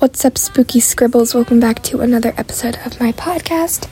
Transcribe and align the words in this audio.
What's 0.00 0.24
up, 0.24 0.38
spooky 0.38 0.80
scribbles? 0.80 1.34
Welcome 1.34 1.60
back 1.60 1.82
to 1.82 2.00
another 2.00 2.32
episode 2.38 2.78
of 2.86 2.98
my 2.98 3.12
podcast. 3.12 3.86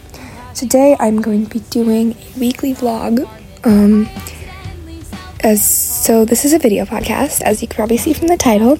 Today 0.55 0.97
I'm 0.99 1.21
going 1.21 1.45
to 1.45 1.51
be 1.51 1.61
doing 1.69 2.13
a 2.13 2.39
weekly 2.39 2.73
vlog. 2.73 3.29
Um, 3.67 4.09
as 5.41 5.63
so, 5.63 6.25
this 6.25 6.47
is 6.47 6.55
a 6.55 6.59
video 6.59 6.87
podcast, 6.87 7.43
as 7.43 7.61
you 7.61 7.69
can 7.69 7.77
probably 7.77 7.99
see 7.99 8.15
from 8.15 8.29
the 8.29 8.39
title, 8.39 8.79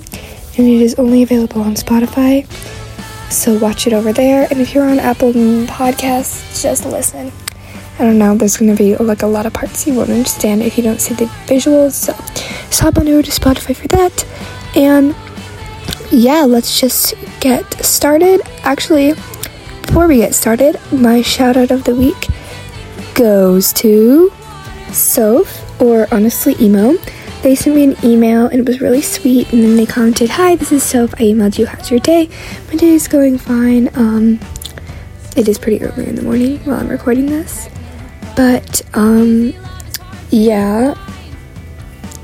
and 0.57 0.67
it 0.67 0.81
is 0.81 0.95
only 0.95 1.23
available 1.23 1.61
on 1.61 1.75
Spotify. 1.75 2.51
So 3.31 3.59
watch 3.59 3.87
it 3.87 3.93
over 3.93 4.15
there, 4.15 4.49
and 4.51 4.63
if 4.63 4.75
you're 4.75 4.89
on 4.89 4.99
Apple 4.99 5.35
Podcasts, 5.35 6.63
just 6.63 6.87
listen. 6.87 7.31
I 7.99 8.05
don't 8.05 8.19
know. 8.19 8.39
There's 8.39 8.57
gonna 8.57 8.75
be 8.75 8.97
like 8.97 9.21
a 9.21 9.27
lot 9.27 9.45
of 9.45 9.53
parts 9.53 9.87
you 9.87 9.93
won't 9.93 10.09
understand 10.09 10.63
if 10.63 10.79
you 10.79 10.83
don't 10.83 11.03
see 11.03 11.13
the 11.13 11.27
visuals. 11.45 11.93
So, 11.93 12.15
hop 12.83 12.97
on 12.97 13.07
over 13.07 13.23
to 13.23 13.31
Spotify 13.31 13.77
for 13.77 13.89
that, 13.89 14.27
and 14.75 15.15
yeah, 16.11 16.43
let's 16.43 16.81
just 16.81 17.15
get 17.41 17.65
started. 17.85 18.41
Actually, 18.63 19.15
before 19.83 20.07
we 20.07 20.19
get 20.19 20.35
started, 20.35 20.81
my 20.93 21.23
shout 21.23 21.57
out 21.57 21.71
of 21.71 21.85
the 21.85 21.95
week 21.95 22.29
goes 23.15 23.73
to 23.75 24.33
Soph, 24.93 25.81
or 25.81 26.07
honestly, 26.13 26.55
Emo. 26.61 26.95
They 27.43 27.55
sent 27.55 27.77
me 27.77 27.85
an 27.85 27.97
email 28.05 28.47
and 28.47 28.61
it 28.61 28.67
was 28.67 28.81
really 28.81 29.03
sweet, 29.03 29.53
and 29.53 29.63
then 29.63 29.77
they 29.77 29.87
commented, 29.87 30.31
Hi, 30.31 30.57
this 30.57 30.73
is 30.73 30.83
Soph. 30.83 31.15
I 31.15 31.25
emailed 31.25 31.59
you. 31.59 31.67
How's 31.67 31.91
your 31.91 32.01
day? 32.01 32.29
My 32.69 32.75
day 32.75 32.91
is 32.91 33.07
going 33.07 33.39
fine. 33.39 33.91
Um, 33.95 34.41
it 35.37 35.49
is 35.49 35.59
pretty 35.59 35.83
early 35.83 36.07
in 36.07 36.17
the 36.17 36.23
morning 36.23 36.59
while 36.61 36.81
I'm 36.81 36.89
recording 36.89 37.27
this. 37.27 37.69
But, 38.35 38.83
um, 38.95 39.53
yeah. 40.31 40.95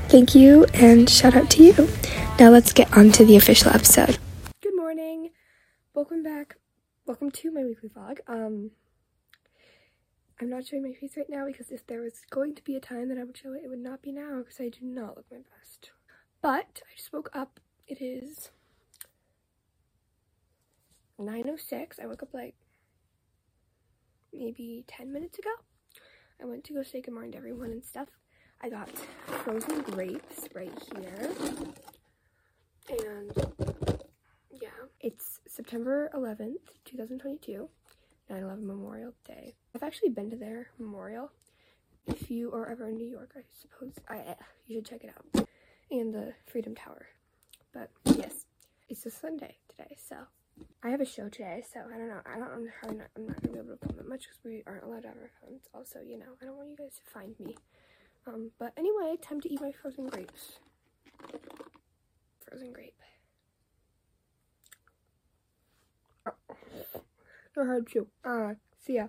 Thank 0.09 0.35
you 0.35 0.65
and 0.73 1.09
shout 1.09 1.35
out 1.35 1.49
to 1.51 1.63
you. 1.63 1.89
Now 2.37 2.49
let's 2.49 2.73
get 2.73 2.95
on 2.97 3.13
to 3.13 3.23
the 3.23 3.37
official 3.37 3.71
episode. 3.71 4.17
Good 4.61 4.75
morning. 4.75 5.29
Welcome 5.93 6.21
back. 6.21 6.57
Welcome 7.05 7.31
to 7.31 7.49
my 7.49 7.63
weekly 7.63 7.87
vlog. 7.87 8.19
Um 8.27 8.71
I'm 10.41 10.49
not 10.49 10.65
showing 10.65 10.83
my 10.83 10.91
face 10.91 11.13
right 11.15 11.29
now 11.29 11.45
because 11.45 11.71
if 11.71 11.87
there 11.87 12.01
was 12.01 12.23
going 12.29 12.53
to 12.55 12.63
be 12.63 12.75
a 12.75 12.81
time 12.81 13.07
that 13.07 13.17
I 13.17 13.23
would 13.23 13.37
show 13.37 13.53
it, 13.53 13.61
it 13.63 13.69
would 13.69 13.79
not 13.79 14.01
be 14.01 14.11
now 14.11 14.39
because 14.39 14.59
I 14.59 14.67
do 14.67 14.79
not 14.81 15.15
look 15.15 15.27
my 15.31 15.37
best. 15.37 15.91
But 16.41 16.81
I 16.83 16.97
just 16.97 17.13
woke 17.13 17.29
up. 17.33 17.61
It 17.87 18.01
is 18.01 18.51
9.06. 21.17 22.01
I 22.01 22.05
woke 22.05 22.21
up 22.21 22.33
like 22.33 22.55
maybe 24.33 24.83
10 24.89 25.13
minutes 25.13 25.39
ago. 25.39 25.51
I 26.41 26.45
went 26.45 26.65
to 26.65 26.73
go 26.73 26.83
say 26.83 26.99
good 26.99 27.13
morning 27.13 27.31
to 27.31 27.37
everyone 27.37 27.71
and 27.71 27.85
stuff. 27.85 28.09
I 28.61 28.67
got 28.67 28.89
frozen 29.25 29.83
grapes 29.83 30.49
right 30.53 30.77
here. 30.97 31.31
And 32.87 33.31
yeah, 34.51 34.69
it's 34.99 35.39
September 35.47 36.11
11th, 36.13 36.57
2022, 36.85 37.67
9 38.29 38.43
11 38.43 38.67
Memorial 38.67 39.13
Day. 39.27 39.55
I've 39.73 39.81
actually 39.81 40.09
been 40.09 40.29
to 40.29 40.35
their 40.35 40.67
memorial. 40.77 41.31
If 42.05 42.29
you 42.29 42.51
are 42.51 42.69
ever 42.69 42.87
in 42.87 42.97
New 42.97 43.07
York, 43.07 43.31
I 43.35 43.41
suppose 43.59 43.93
I 44.07 44.17
uh, 44.19 44.33
you 44.67 44.77
should 44.77 44.85
check 44.85 45.03
it 45.03 45.13
out. 45.15 45.47
And 45.89 46.13
the 46.13 46.33
Freedom 46.45 46.75
Tower. 46.75 47.07
But 47.73 47.89
yes, 48.05 48.45
it's 48.87 49.05
a 49.07 49.11
Sunday 49.11 49.55
today, 49.67 49.97
so 49.97 50.17
I 50.83 50.89
have 50.89 51.01
a 51.01 51.05
show 51.05 51.27
today, 51.27 51.63
so 51.73 51.79
I 51.91 51.97
don't 51.97 52.07
know. 52.07 52.21
I 52.25 52.37
don't. 52.37 52.51
I'm 52.51 52.67
probably 52.79 52.99
not. 52.99 53.07
I'm 53.17 53.27
not 53.27 53.41
gonna 53.41 53.53
be 53.53 53.59
able 53.59 53.77
to 53.77 53.85
film 53.87 53.99
it 53.99 54.07
much 54.07 54.21
because 54.21 54.39
we 54.43 54.61
aren't 54.67 54.83
allowed 54.83 55.01
to 55.01 55.07
have 55.07 55.17
our 55.17 55.31
phones. 55.41 55.61
Also, 55.73 55.99
you 56.05 56.19
know, 56.19 56.37
I 56.39 56.45
don't 56.45 56.57
want 56.57 56.69
you 56.69 56.77
guys 56.77 56.99
to 57.03 57.11
find 57.11 57.33
me. 57.39 57.55
Um, 58.27 58.51
but 58.59 58.73
anyway, 58.77 59.15
time 59.19 59.41
to 59.41 59.51
eat 59.51 59.61
my 59.61 59.71
frozen 59.71 60.05
grapes 60.07 60.59
frozen 62.55 62.71
grape. 62.71 63.01
Oh. 66.25 66.33
I 67.57 67.65
heard 67.65 67.93
you. 67.93 68.07
Uh, 68.23 68.53
see 68.85 68.95
ya. 68.95 69.07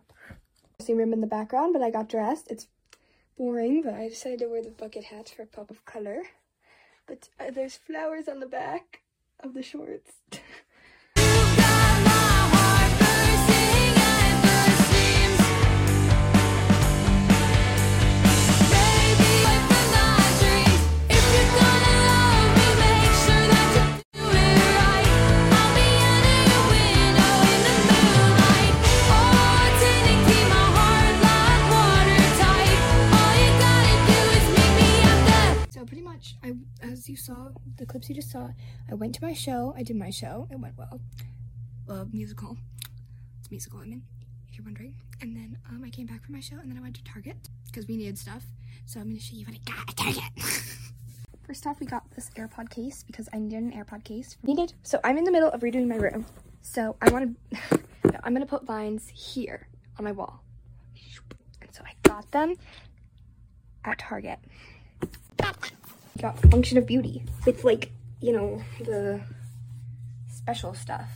See 0.80 0.92
him 0.92 1.12
in 1.12 1.20
the 1.20 1.26
background, 1.26 1.72
but 1.72 1.82
I 1.82 1.90
got 1.90 2.08
dressed. 2.08 2.50
It's 2.50 2.66
boring, 3.38 3.82
but 3.82 3.94
I 3.94 4.08
decided 4.08 4.40
to 4.40 4.48
wear 4.48 4.62
the 4.62 4.70
bucket 4.70 5.04
hat 5.04 5.32
for 5.34 5.42
a 5.42 5.46
pop 5.46 5.70
of 5.70 5.84
color. 5.84 6.22
But 7.06 7.28
uh, 7.38 7.52
there's 7.52 7.76
flowers 7.76 8.26
on 8.26 8.40
the 8.40 8.46
back 8.46 9.02
of 9.38 9.54
the 9.54 9.62
shorts. 9.62 10.14
saw, 37.26 37.48
the 37.76 37.86
clips 37.86 38.08
you 38.08 38.14
just 38.14 38.30
saw, 38.30 38.50
I 38.90 38.94
went 38.94 39.14
to 39.16 39.24
my 39.24 39.32
show. 39.32 39.74
I 39.76 39.82
did 39.82 39.96
my 39.96 40.10
show. 40.10 40.46
It 40.50 40.60
went 40.60 40.78
well. 40.78 41.00
Uh, 41.88 42.04
musical. 42.12 42.56
It's 43.40 43.50
musical, 43.50 43.80
I 43.80 43.86
mean, 43.86 44.02
if 44.48 44.56
you're 44.56 44.64
wondering. 44.64 44.94
And 45.20 45.36
then 45.36 45.58
um, 45.68 45.82
I 45.84 45.90
came 45.90 46.06
back 46.06 46.24
from 46.24 46.34
my 46.34 46.40
show, 46.40 46.56
and 46.56 46.70
then 46.70 46.78
I 46.78 46.80
went 46.80 46.94
to 46.96 47.04
Target 47.04 47.36
because 47.66 47.88
we 47.88 47.96
needed 47.96 48.16
stuff. 48.16 48.44
So 48.86 49.00
I'm 49.00 49.06
going 49.06 49.16
to 49.16 49.22
show 49.22 49.34
you 49.34 49.44
what 49.44 49.56
I 49.56 49.70
got 49.70 49.88
at 49.88 49.96
Target. 49.96 50.22
First 51.46 51.66
off, 51.66 51.80
we 51.80 51.86
got 51.86 52.04
this 52.14 52.30
AirPod 52.36 52.70
case 52.70 53.04
because 53.04 53.28
I 53.32 53.38
needed 53.38 53.62
an 53.62 53.72
AirPod 53.72 54.04
case. 54.04 54.36
Needed. 54.42 54.74
So 54.82 55.00
I'm 55.02 55.18
in 55.18 55.24
the 55.24 55.32
middle 55.32 55.50
of 55.50 55.60
redoing 55.60 55.88
my 55.88 55.96
room. 55.96 56.26
So 56.62 56.96
I 57.02 57.10
want 57.10 57.36
to, 57.50 57.80
I'm 58.24 58.34
going 58.34 58.46
to 58.46 58.50
put 58.50 58.64
vines 58.64 59.08
here 59.08 59.68
on 59.98 60.04
my 60.04 60.12
wall. 60.12 60.42
And 61.60 61.74
so 61.74 61.82
I 61.84 61.92
got 62.08 62.30
them 62.30 62.54
at 63.84 63.98
Target 63.98 64.38
got 66.16 66.38
Function 66.50 66.78
of 66.78 66.86
Beauty 66.86 67.22
with 67.44 67.64
like, 67.64 67.92
you 68.20 68.32
know, 68.32 68.62
the 68.80 69.20
special 70.28 70.74
stuff. 70.74 71.10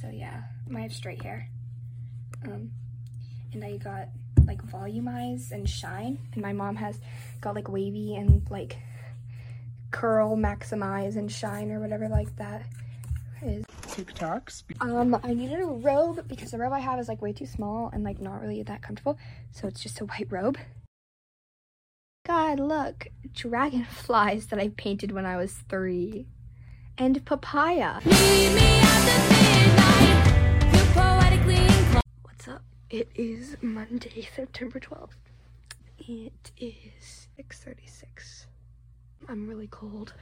So 0.00 0.08
yeah, 0.08 0.42
I 0.74 0.80
have 0.80 0.92
straight 0.92 1.22
hair. 1.22 1.48
Um, 2.44 2.70
and 3.52 3.64
I 3.64 3.76
got 3.76 4.08
like 4.46 4.62
Volumize 4.66 5.50
and 5.52 5.68
Shine. 5.68 6.18
And 6.32 6.42
my 6.42 6.52
mom 6.52 6.76
has 6.76 7.00
got 7.40 7.54
like 7.54 7.68
Wavy 7.68 8.14
and 8.16 8.48
like 8.50 8.76
Curl, 9.90 10.36
Maximize 10.36 11.16
and 11.16 11.30
Shine 11.30 11.70
or 11.70 11.80
whatever 11.80 12.08
like 12.08 12.34
that 12.36 12.62
is. 13.42 13.64
TikToks. 13.82 14.64
Um, 14.80 15.18
I 15.22 15.34
needed 15.34 15.60
a 15.60 15.66
robe 15.66 16.26
because 16.26 16.50
the 16.50 16.58
robe 16.58 16.72
I 16.72 16.80
have 16.80 16.98
is 16.98 17.08
like 17.08 17.22
way 17.22 17.32
too 17.32 17.46
small 17.46 17.90
and 17.92 18.02
like 18.02 18.20
not 18.20 18.40
really 18.40 18.62
that 18.62 18.82
comfortable. 18.82 19.18
So 19.52 19.68
it's 19.68 19.80
just 19.80 20.00
a 20.00 20.04
white 20.06 20.26
robe. 20.30 20.58
God, 22.26 22.58
look, 22.58 23.08
dragonflies 23.34 24.46
that 24.46 24.58
I 24.58 24.68
painted 24.68 25.12
when 25.12 25.26
I 25.26 25.36
was 25.36 25.52
three. 25.68 26.24
And 26.96 27.22
papaya. 27.26 28.00
What's 32.22 32.48
up? 32.48 32.62
It 32.88 33.10
is 33.14 33.58
Monday, 33.60 34.26
September 34.34 34.80
12th. 34.80 35.10
It 35.98 36.50
is 36.56 37.28
6.36. 37.38 38.46
I'm 39.28 39.46
really 39.46 39.66
cold, 39.66 40.14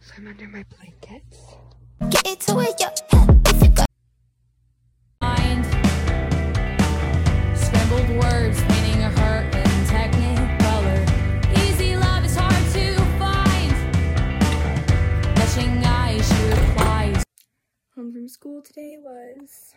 so 0.00 0.14
I'm 0.16 0.28
under 0.28 0.48
my 0.48 0.64
blankets. 0.78 1.56
Get 2.08 2.26
it, 2.26 2.48
you 2.48 2.54
got 2.78 3.17
home 17.98 18.12
from 18.12 18.28
school 18.28 18.62
today 18.62 18.96
was 18.96 19.74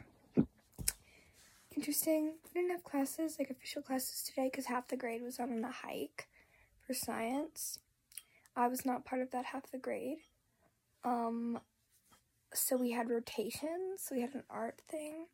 interesting. 1.76 2.34
I 2.46 2.54
didn't 2.54 2.70
have 2.70 2.84
classes, 2.84 3.38
like 3.40 3.50
official 3.50 3.82
classes 3.82 4.22
today, 4.22 4.48
because 4.52 4.68
half 4.68 4.88
the 4.90 4.96
grade 4.96 5.24
was 5.24 5.40
on 5.40 5.66
a 5.66 5.72
hike 5.72 6.28
for 6.86 6.94
science. 6.94 7.80
I 8.56 8.68
was 8.68 8.86
not 8.86 9.06
part 9.06 9.24
of 9.24 9.32
that 9.32 9.46
half 9.46 9.72
the 9.72 9.80
grade. 9.80 10.20
Um, 11.04 11.62
so 12.54 12.78
we 12.78 12.92
had 12.92 13.10
rotations. 13.10 14.08
We 14.12 14.22
had 14.22 14.36
an 14.36 14.44
art 14.52 14.80
thing, 14.88 15.26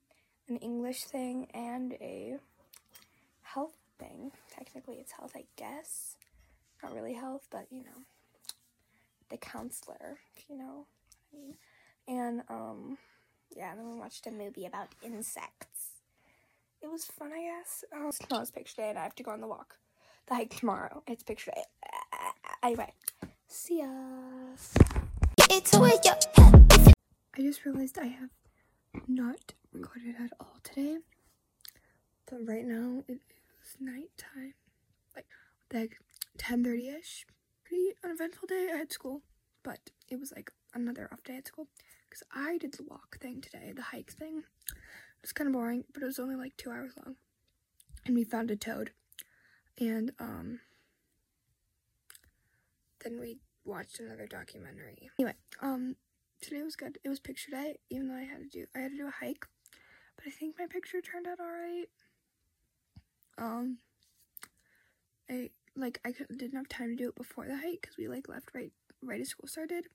an 0.48 0.56
English 0.56 1.04
thing, 1.04 1.48
and 1.54 1.92
a 2.00 2.38
health 3.42 3.76
thing. 4.00 4.32
Technically, 4.50 4.96
it's 4.96 5.12
health, 5.12 5.34
I 5.36 5.44
guess. 5.58 6.16
Not 6.82 6.94
really 6.96 7.16
health, 7.16 7.48
but 7.52 7.68
you 7.70 7.84
know, 7.84 8.06
the 9.30 9.36
counselor, 9.36 10.20
you 10.48 10.58
know. 10.58 10.86
I 11.34 11.38
mean, 11.38 11.58
and, 12.08 12.44
um, 12.50 12.98
yeah, 13.56 13.76
then 13.76 13.92
we 13.92 14.00
watched 14.00 14.28
a 14.28 14.32
movie 14.32 14.66
about 14.66 14.90
insects. 15.04 16.02
It 16.82 16.92
was 16.92 17.06
fun, 17.06 17.32
I 17.34 17.42
guess. 17.42 17.84
Oh, 17.94 18.10
it's 18.10 18.20
not 18.30 18.54
picture 18.54 18.82
day, 18.82 18.90
and 18.90 19.00
I 19.00 19.04
have 19.04 19.16
to 19.16 19.24
go 19.24 19.32
on 19.32 19.42
the 19.42 19.48
walk. 19.48 19.78
The 20.28 20.36
hike 20.36 20.56
tomorrow. 20.56 21.04
It's 21.08 21.24
picture 21.24 21.52
day. 21.56 21.64
Anyway, 22.64 22.94
see 23.48 23.80
ya. 23.80 23.88
Get 25.38 25.52
into 25.52 25.84
it, 25.86 26.28
I 27.38 27.42
just 27.42 27.66
realized 27.66 27.98
I 28.00 28.08
have 28.08 28.30
not 29.08 29.54
recorded 29.72 30.16
at 30.20 30.32
all 30.40 30.58
today. 30.64 30.98
But 32.30 32.48
right 32.48 32.66
now 32.66 33.04
it 33.08 33.20
is 33.62 33.78
nighttime. 33.80 34.54
Like 35.16 35.28
like 35.74 36.00
10:30ish. 36.38 37.26
Pretty 37.64 37.94
uneventful 38.04 38.48
day. 38.48 38.70
I 38.74 38.78
had 38.78 38.92
school, 38.92 39.22
but 39.64 39.92
it 40.10 40.20
was 40.20 40.32
like 40.36 40.52
another 40.82 41.10
off 41.12 41.24
day 41.24 41.38
at 41.38 41.48
school 41.48 41.68
because 42.10 42.24
I 42.34 42.58
did 42.58 42.74
the 42.74 42.84
walk 42.84 43.20
thing 43.20 43.42
today, 43.42 43.74
the 43.76 43.82
hike 43.82 44.12
thing. 44.12 44.44
It 44.70 45.22
was 45.22 45.34
kind 45.34 45.48
of 45.48 45.54
boring, 45.54 45.84
but 45.94 46.04
it 46.04 46.06
was 46.06 46.20
only 46.20 46.36
like 46.36 46.56
two 46.58 46.72
hours 46.72 46.94
long, 47.04 47.16
and 48.06 48.16
we 48.16 48.24
found 48.24 48.52
a 48.52 48.56
toad, 48.56 48.92
and 49.80 50.12
um, 50.20 50.60
then 53.04 53.20
we 53.20 53.40
watched 53.66 54.00
another 54.00 54.28
documentary. 54.28 55.10
Anyway, 55.20 55.36
um, 55.62 55.96
today 56.42 56.62
was 56.62 56.76
good. 56.76 56.98
It 57.04 57.10
was 57.10 57.20
picture 57.20 57.52
day, 57.52 57.78
even 57.90 58.08
though 58.08 58.16
I 58.16 58.24
had 58.24 58.40
to 58.40 58.50
do 58.50 58.66
I 58.76 58.80
had 58.80 58.92
to 58.92 58.98
do 58.98 59.08
a 59.08 59.26
hike, 59.26 59.46
but 60.16 60.28
I 60.28 60.30
think 60.30 60.56
my 60.58 60.68
picture 60.68 61.02
turned 61.02 61.28
out 61.28 61.40
all 61.40 61.48
right. 61.48 61.86
Um, 63.38 63.78
I 65.30 65.50
like 65.76 66.00
I 66.06 66.12
didn't 66.12 66.56
have 66.56 66.70
time 66.70 66.90
to 66.90 66.96
do 66.96 67.10
it 67.10 67.16
before 67.16 67.46
the 67.48 67.58
hike 67.58 67.82
because 67.82 67.98
we 67.98 68.08
like 68.08 68.28
left 68.28 68.50
right 68.54 68.72
right 69.02 69.22
as 69.22 69.30
school 69.30 69.48
started. 69.48 69.86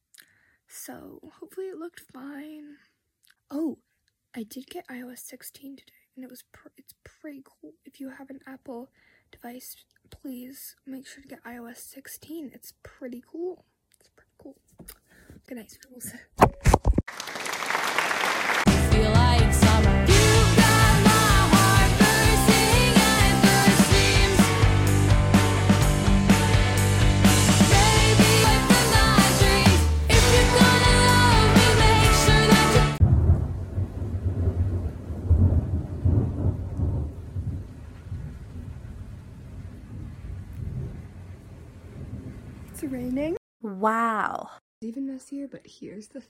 So 0.74 1.20
hopefully 1.38 1.66
it 1.66 1.76
looked 1.76 2.00
fine. 2.00 2.76
Oh, 3.50 3.78
I 4.34 4.42
did 4.42 4.66
get 4.68 4.86
iOS 4.88 5.18
16 5.18 5.76
today, 5.76 5.92
and 6.16 6.24
it 6.24 6.30
was 6.30 6.44
pr- 6.50 6.68
it's 6.78 6.94
pretty 7.04 7.42
cool. 7.44 7.74
If 7.84 8.00
you 8.00 8.08
have 8.08 8.30
an 8.30 8.40
Apple 8.46 8.88
device, 9.30 9.76
please 10.10 10.74
make 10.86 11.06
sure 11.06 11.22
to 11.22 11.28
get 11.28 11.44
iOS 11.44 11.76
16. 11.76 12.52
It's 12.54 12.72
pretty 12.82 13.22
cool. 13.30 13.66
It's 14.00 14.08
pretty 14.16 14.32
cool. 14.38 14.56
Good 15.46 15.58
night, 15.58 15.70
Scribbles. 15.70 16.12
Wow. 43.62 44.50
It's 44.80 44.88
even 44.88 45.06
messier, 45.06 45.48
but 45.48 45.66
here's 45.66 46.08
the 46.08 46.22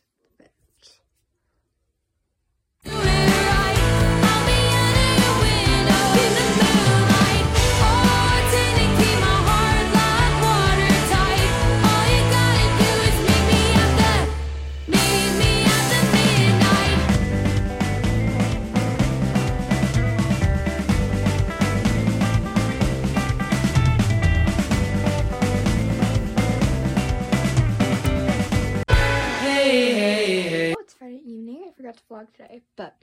vlog 32.12 32.32
today, 32.32 32.61
but 32.76 32.94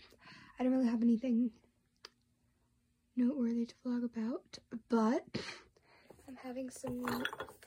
I 0.59 0.63
don't 0.63 0.71
really 0.71 0.88
have 0.88 1.01
anything 1.01 1.50
noteworthy 3.15 3.65
to 3.65 3.75
vlog 3.85 4.03
about. 4.03 4.59
But 4.89 5.25
I'm 6.27 6.35
having 6.44 6.69
some 6.69 7.06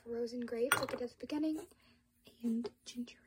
frozen 0.03 0.41
grapes, 0.41 0.79
like 0.79 0.93
I 0.93 0.97
did 0.97 1.03
at 1.03 1.09
the 1.09 1.15
beginning, 1.19 1.57
and 2.43 2.69
ginger 2.85 3.17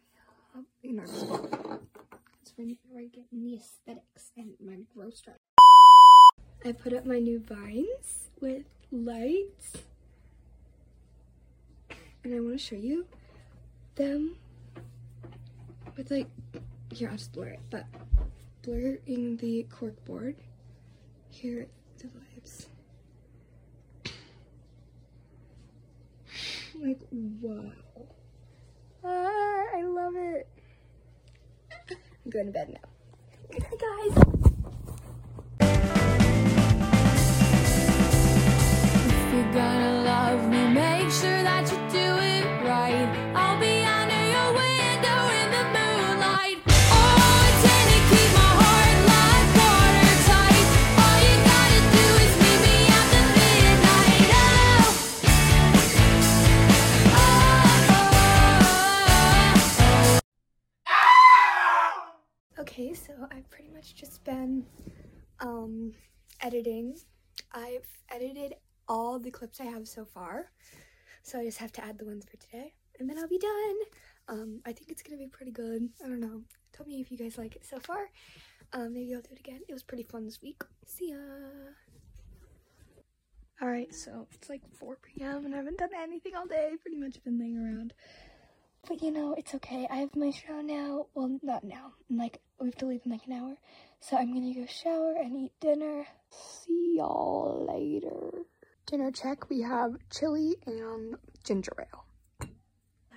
ale. 0.54 0.64
You 0.82 0.94
know, 0.94 1.02
that's 1.06 2.56
when 2.56 2.78
we're 2.90 3.08
getting 3.08 3.44
the 3.44 3.56
aesthetics 3.56 4.32
and 4.36 4.52
my 4.64 4.78
gross 4.94 5.18
start. 5.18 5.40
I 6.64 6.72
put 6.72 6.94
up 6.94 7.04
my 7.04 7.18
new 7.18 7.38
vines 7.40 8.30
with 8.40 8.64
lights, 8.90 9.72
and 12.24 12.34
I 12.34 12.40
want 12.40 12.52
to 12.52 12.58
show 12.58 12.76
you 12.76 13.06
them 13.96 14.36
with 15.96 16.10
like 16.10 16.28
here 16.96 17.10
I'll 17.10 17.16
just 17.18 17.32
blur 17.32 17.48
it, 17.48 17.60
but 17.68 17.84
blurring 18.62 19.36
the 19.36 19.66
cork 19.70 20.02
board. 20.06 20.36
Here 21.28 21.66
the 21.98 22.08
vibes. 22.08 22.66
like 26.82 27.00
wow. 27.10 27.72
Ah, 29.04 29.64
I 29.76 29.82
love 29.82 30.14
it. 30.16 30.48
I'm 32.24 32.30
going 32.30 32.46
to 32.46 32.52
bed 32.52 32.70
now. 32.70 32.88
Good 33.50 33.62
night, 33.62 33.80
guys. 34.14 35.02
Okay, 62.76 62.92
so 62.92 63.14
I've 63.32 63.48
pretty 63.48 63.70
much 63.70 63.94
just 63.94 64.22
been 64.22 64.66
um 65.40 65.94
editing. 66.42 66.94
I've 67.50 67.86
edited 68.10 68.52
all 68.86 69.18
the 69.18 69.30
clips 69.30 69.62
I 69.62 69.64
have 69.64 69.88
so 69.88 70.04
far. 70.04 70.50
So 71.22 71.40
I 71.40 71.46
just 71.46 71.56
have 71.56 71.72
to 71.72 71.82
add 71.82 71.96
the 71.96 72.04
ones 72.04 72.26
for 72.30 72.36
today 72.36 72.74
and 73.00 73.08
then 73.08 73.16
I'll 73.16 73.28
be 73.28 73.38
done. 73.38 73.76
Um 74.28 74.60
I 74.66 74.72
think 74.72 74.90
it's 74.90 75.02
to 75.02 75.16
be 75.16 75.26
pretty 75.26 75.52
good. 75.52 75.88
I 76.04 76.08
don't 76.08 76.20
know. 76.20 76.42
Tell 76.74 76.84
me 76.84 77.00
if 77.00 77.10
you 77.10 77.16
guys 77.16 77.38
like 77.38 77.56
it 77.56 77.64
so 77.64 77.78
far. 77.80 78.10
Um 78.74 78.92
maybe 78.92 79.14
I'll 79.14 79.22
do 79.22 79.32
it 79.32 79.40
again. 79.40 79.62
It 79.66 79.72
was 79.72 79.82
pretty 79.82 80.04
fun 80.04 80.26
this 80.26 80.42
week. 80.42 80.62
See 80.84 81.12
ya. 81.12 81.16
Alright, 83.62 83.94
so 83.94 84.28
it's 84.34 84.50
like 84.50 84.60
4 84.74 84.98
p.m. 85.02 85.46
and 85.46 85.54
I 85.54 85.56
haven't 85.56 85.78
done 85.78 85.88
anything 85.98 86.34
all 86.36 86.46
day. 86.46 86.72
Pretty 86.82 86.98
much 86.98 87.24
been 87.24 87.38
laying 87.38 87.56
around. 87.56 87.94
But 88.86 89.02
you 89.02 89.10
know, 89.10 89.34
it's 89.36 89.54
okay. 89.54 89.86
I 89.90 89.96
have 89.96 90.14
my 90.14 90.30
show 90.30 90.60
now. 90.60 91.06
Well, 91.14 91.38
not 91.42 91.64
now. 91.64 91.92
Like, 92.08 92.40
we 92.60 92.66
have 92.66 92.76
to 92.76 92.86
leave 92.86 93.00
in 93.04 93.10
like 93.10 93.26
an 93.26 93.32
hour. 93.32 93.56
So 94.00 94.16
I'm 94.16 94.32
gonna 94.32 94.54
go 94.54 94.66
shower 94.66 95.14
and 95.18 95.36
eat 95.36 95.52
dinner. 95.60 96.06
See 96.30 96.94
y'all 96.96 97.66
later. 97.68 98.44
Dinner 98.86 99.10
check. 99.10 99.50
We 99.50 99.62
have 99.62 99.96
chili 100.10 100.54
and 100.66 101.16
ginger 101.44 101.72
ale. 101.80 102.04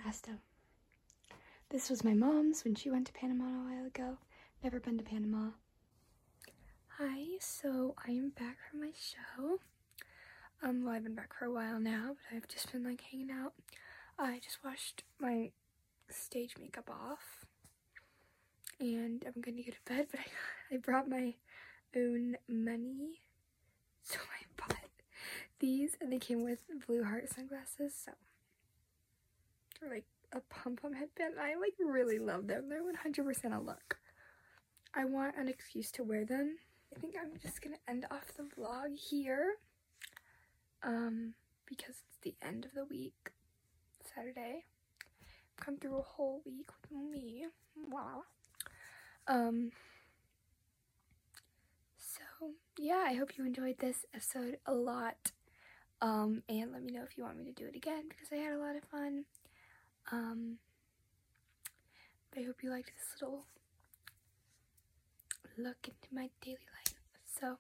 Last 0.04 0.28
up. 0.30 0.40
This 1.70 1.90
was 1.90 2.04
my 2.04 2.16
mom's 2.16 2.64
when 2.64 2.74
she 2.74 2.90
went 2.90 3.06
to 3.08 3.14
Panama 3.14 3.46
a 3.46 3.64
while 3.72 3.86
ago. 3.86 4.18
Never 4.64 4.80
been 4.80 4.98
to 4.98 5.04
Panama. 5.04 5.52
Hi, 6.98 7.38
so 7.40 7.96
I 8.08 8.12
am 8.12 8.32
back 8.32 8.58
from 8.70 8.82
my 8.82 8.92
show. 9.00 9.60
Um, 10.64 10.84
well, 10.84 10.96
I've 10.96 11.04
been 11.04 11.16
back 11.16 11.34
for 11.38 11.46
a 11.46 11.52
while 11.52 11.80
now, 11.80 12.16
but 12.16 12.36
I've 12.36 12.48
just 12.48 12.72
been 12.72 12.84
like 12.84 13.02
hanging 13.02 13.30
out. 13.32 13.54
I 14.22 14.40
just 14.44 14.58
washed 14.66 15.04
my 15.18 15.52
stage 16.10 16.56
makeup 16.60 16.90
off 16.90 17.46
and 18.78 19.24
I'm 19.26 19.42
gonna 19.42 19.64
go 19.64 19.72
to 19.72 19.94
bed, 19.94 20.08
but 20.12 20.20
I, 20.20 20.76
I 20.76 20.78
brought 20.78 21.10
my 21.10 21.36
own 21.96 22.36
money. 22.50 23.22
So 24.04 24.18
I 24.42 24.46
bought 24.58 24.78
these 25.60 25.96
and 26.02 26.12
they 26.12 26.20
came 26.20 26.44
with 26.44 26.60
blue 26.86 27.06
heart 27.06 27.30
sunglasses, 27.30 27.94
so 27.96 28.12
they're 29.80 29.90
like 29.90 30.06
a 30.34 30.42
pom 30.42 30.76
pom 30.76 30.94
headband. 30.94 31.36
I 31.40 31.56
like 31.56 31.76
really 31.80 32.20
love 32.20 32.48
them. 32.48 32.68
They're 32.68 32.84
100% 32.84 33.58
a 33.58 33.62
look. 33.62 34.00
I 34.94 35.06
want 35.06 35.38
an 35.38 35.48
excuse 35.48 35.92
to 35.92 36.04
wear 36.04 36.26
them. 36.26 36.58
I 36.94 37.00
think 37.00 37.16
I'm 37.18 37.40
just 37.42 37.62
gonna 37.62 37.78
end 37.88 38.06
off 38.12 38.34
the 38.36 38.44
vlog 38.44 38.98
here. 38.98 39.54
Um, 40.84 41.36
because 41.66 41.96
it's 42.08 42.18
the 42.22 42.36
end 42.42 42.66
of 42.66 42.74
the 42.74 42.86
week. 42.86 43.32
Saturday. 44.20 44.66
Come 45.58 45.78
through 45.78 45.98
a 45.98 46.02
whole 46.02 46.42
week 46.46 46.68
with 46.82 46.92
me. 46.92 47.46
Wow. 47.90 48.24
Um 49.28 49.72
so 51.98 52.52
yeah, 52.78 53.06
I 53.08 53.14
hope 53.14 53.38
you 53.38 53.46
enjoyed 53.46 53.78
this 53.80 54.06
episode 54.14 54.58
a 54.66 54.74
lot. 54.74 55.32
Um 56.02 56.44
and 56.50 56.72
let 56.74 56.84
me 56.84 56.92
know 56.92 57.04
if 57.04 57.18
you 57.18 57.24
want 57.24 57.38
me 57.38 57.46
to 57.46 57.52
do 57.52 57.66
it 57.66 57.76
again 57.76 58.04
because 58.10 58.28
I 58.32 58.38
had 58.38 58.54
a 58.54 58.60
lot 58.60 58.76
of 58.76 58.84
fun. 58.84 59.26
Um 60.12 60.58
I 62.38 62.42
hope 62.42 62.58
you 62.62 62.70
liked 62.70 62.92
this 62.98 63.22
little 63.22 63.46
look 65.58 65.88
into 65.88 66.14
my 66.14 66.30
daily 66.42 66.58
life. 66.86 66.96
So, 67.40 67.58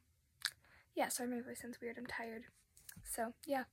yeah, 0.95 1.09
sorry 1.09 1.29
my 1.29 1.41
voice 1.41 1.61
sounds 1.61 1.79
weird. 1.81 1.97
I'm 1.97 2.05
tired. 2.05 2.43
So, 3.03 3.33
yeah. 3.45 3.63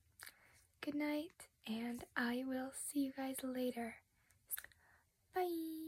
Good 0.81 0.95
night, 0.95 1.47
and 1.67 2.03
I 2.15 2.43
will 2.47 2.71
see 2.73 3.01
you 3.01 3.11
guys 3.15 3.35
later. 3.43 3.95
Bye. 5.33 5.86